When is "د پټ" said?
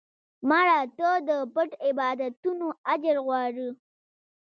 1.27-1.69